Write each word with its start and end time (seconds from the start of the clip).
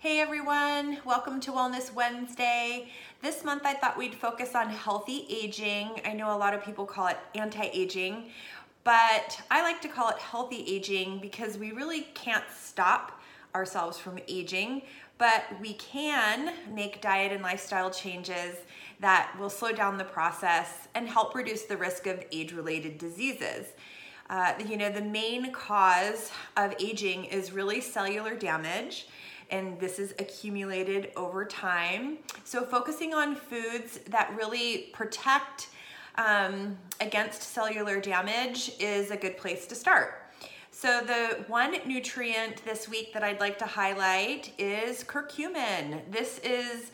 Hey 0.00 0.20
everyone, 0.20 0.96
welcome 1.04 1.40
to 1.40 1.52
Wellness 1.52 1.92
Wednesday. 1.92 2.88
This 3.20 3.44
month 3.44 3.66
I 3.66 3.74
thought 3.74 3.98
we'd 3.98 4.14
focus 4.14 4.54
on 4.54 4.70
healthy 4.70 5.26
aging. 5.28 6.00
I 6.06 6.14
know 6.14 6.34
a 6.34 6.38
lot 6.38 6.54
of 6.54 6.64
people 6.64 6.86
call 6.86 7.08
it 7.08 7.18
anti 7.34 7.66
aging, 7.66 8.30
but 8.82 9.38
I 9.50 9.60
like 9.60 9.82
to 9.82 9.88
call 9.88 10.08
it 10.08 10.16
healthy 10.16 10.64
aging 10.66 11.18
because 11.18 11.58
we 11.58 11.72
really 11.72 12.08
can't 12.14 12.46
stop 12.50 13.20
ourselves 13.54 13.98
from 13.98 14.18
aging, 14.26 14.80
but 15.18 15.44
we 15.60 15.74
can 15.74 16.54
make 16.74 17.02
diet 17.02 17.30
and 17.30 17.42
lifestyle 17.42 17.90
changes 17.90 18.56
that 19.00 19.36
will 19.38 19.50
slow 19.50 19.72
down 19.72 19.98
the 19.98 20.04
process 20.04 20.88
and 20.94 21.10
help 21.10 21.34
reduce 21.34 21.64
the 21.64 21.76
risk 21.76 22.06
of 22.06 22.24
age 22.32 22.52
related 22.52 22.96
diseases. 22.96 23.66
Uh, 24.30 24.54
you 24.66 24.78
know, 24.78 24.90
the 24.90 25.02
main 25.02 25.52
cause 25.52 26.30
of 26.56 26.72
aging 26.80 27.26
is 27.26 27.52
really 27.52 27.82
cellular 27.82 28.34
damage 28.34 29.06
and 29.50 29.78
this 29.78 29.98
is 29.98 30.12
accumulated 30.18 31.12
over 31.16 31.44
time. 31.44 32.18
So, 32.44 32.64
focusing 32.64 33.14
on 33.14 33.34
foods 33.34 33.98
that 34.08 34.34
really 34.36 34.90
protect 34.92 35.68
um, 36.16 36.76
against 37.00 37.42
cellular 37.42 38.00
damage 38.00 38.72
is 38.78 39.10
a 39.10 39.16
good 39.16 39.36
place 39.36 39.66
to 39.66 39.74
start. 39.74 40.32
So, 40.70 41.02
the 41.02 41.44
one 41.48 41.76
nutrient 41.86 42.64
this 42.64 42.88
week 42.88 43.12
that 43.12 43.22
I'd 43.22 43.40
like 43.40 43.58
to 43.58 43.66
highlight 43.66 44.52
is 44.58 45.04
curcumin. 45.04 46.00
This 46.10 46.38
is 46.38 46.90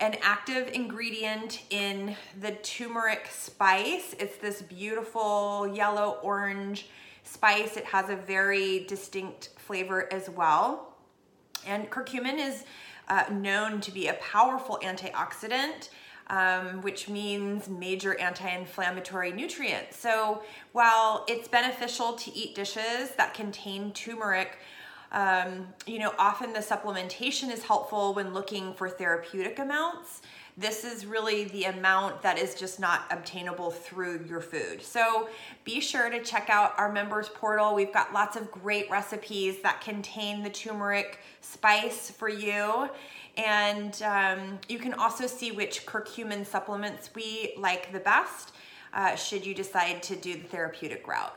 an 0.00 0.16
active 0.22 0.68
ingredient 0.72 1.62
in 1.70 2.16
the 2.40 2.52
turmeric 2.52 3.28
spice. 3.30 4.14
It's 4.18 4.36
this 4.38 4.62
beautiful 4.62 5.70
yellow 5.74 6.18
orange 6.22 6.88
spice. 7.22 7.76
It 7.76 7.84
has 7.84 8.08
a 8.08 8.16
very 8.16 8.84
distinct 8.86 9.50
flavor 9.56 10.12
as 10.12 10.30
well. 10.30 10.94
And 11.66 11.90
curcumin 11.90 12.38
is 12.38 12.64
uh, 13.08 13.24
known 13.30 13.80
to 13.82 13.90
be 13.90 14.08
a 14.08 14.14
powerful 14.14 14.78
antioxidant. 14.82 15.88
Um, 16.28 16.80
which 16.82 17.08
means 17.08 17.68
major 17.68 18.16
anti-inflammatory 18.20 19.32
nutrients. 19.32 19.96
So 19.98 20.44
while 20.70 21.24
it's 21.26 21.48
beneficial 21.48 22.12
to 22.12 22.32
eat 22.32 22.54
dishes 22.54 23.10
that 23.16 23.34
contain 23.34 23.92
turmeric, 23.92 24.58
um, 25.12 25.68
you 25.86 25.98
know, 25.98 26.12
often 26.18 26.52
the 26.52 26.60
supplementation 26.60 27.50
is 27.50 27.64
helpful 27.64 28.14
when 28.14 28.32
looking 28.32 28.74
for 28.74 28.88
therapeutic 28.88 29.58
amounts. 29.58 30.22
This 30.56 30.84
is 30.84 31.06
really 31.06 31.44
the 31.44 31.64
amount 31.64 32.22
that 32.22 32.38
is 32.38 32.54
just 32.54 32.78
not 32.78 33.06
obtainable 33.10 33.70
through 33.70 34.26
your 34.28 34.40
food. 34.40 34.82
So 34.82 35.28
be 35.64 35.80
sure 35.80 36.10
to 36.10 36.22
check 36.22 36.50
out 36.50 36.78
our 36.78 36.92
members 36.92 37.28
portal. 37.28 37.74
We've 37.74 37.92
got 37.92 38.12
lots 38.12 38.36
of 38.36 38.50
great 38.50 38.90
recipes 38.90 39.62
that 39.62 39.80
contain 39.80 40.42
the 40.42 40.50
turmeric 40.50 41.20
spice 41.40 42.10
for 42.10 42.28
you. 42.28 42.90
And 43.36 44.00
um, 44.02 44.58
you 44.68 44.78
can 44.78 44.92
also 44.94 45.26
see 45.26 45.50
which 45.50 45.86
curcumin 45.86 46.44
supplements 46.44 47.10
we 47.14 47.54
like 47.56 47.92
the 47.92 48.00
best 48.00 48.52
uh, 48.92 49.14
should 49.14 49.46
you 49.46 49.54
decide 49.54 50.02
to 50.04 50.16
do 50.16 50.34
the 50.34 50.48
therapeutic 50.48 51.06
route. 51.06 51.34